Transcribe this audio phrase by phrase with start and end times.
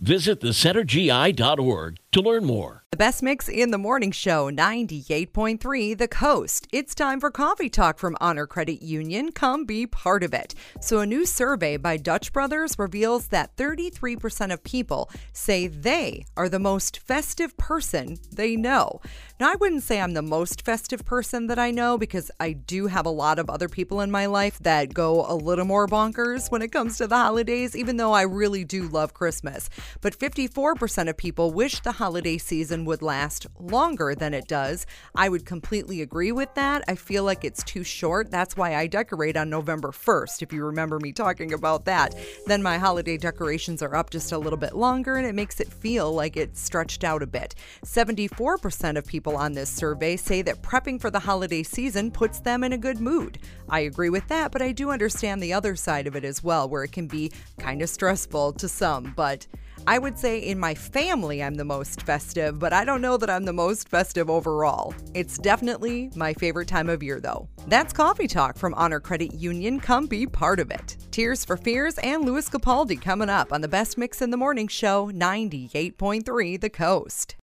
[0.00, 2.84] Visit thecentergi.org to learn more.
[2.90, 6.66] The best mix in the morning show, 98.3 The Coast.
[6.72, 9.30] It's time for coffee talk from Honor Credit Union.
[9.30, 10.54] Come be part of it.
[10.80, 16.48] So, a new survey by Dutch Brothers reveals that 33% of people say they are
[16.48, 19.00] the most festive person they know.
[19.38, 22.86] Now, I wouldn't say I'm the most festive person that I know because I do
[22.86, 26.50] have a lot of other people in my life that go a little more bonkers
[26.50, 29.68] when it comes to the holidays, even though I really do love Christmas.
[30.00, 34.86] But 54% of people wish the holiday season would last longer than it does.
[35.14, 36.84] I would completely agree with that.
[36.88, 38.30] I feel like it's too short.
[38.30, 42.14] That's why I decorate on November 1st, if you remember me talking about that.
[42.46, 45.72] Then my holiday decorations are up just a little bit longer and it makes it
[45.72, 47.54] feel like it's stretched out a bit.
[47.84, 52.64] 74% of people on this survey say that prepping for the holiday season puts them
[52.64, 53.38] in a good mood.
[53.68, 56.68] I agree with that, but I do understand the other side of it as well,
[56.68, 59.12] where it can be kind of stressful to some.
[59.16, 59.46] But
[59.88, 63.30] I would say in my family, I'm the most festive, but I don't know that
[63.30, 64.92] I'm the most festive overall.
[65.14, 67.48] It's definitely my favorite time of year, though.
[67.68, 69.80] That's Coffee Talk from Honor Credit Union.
[69.80, 70.98] Come be part of it.
[71.10, 74.68] Tears for Fears and Lewis Capaldi coming up on the Best Mix in the Morning
[74.68, 77.36] Show, 98.3 The Coast.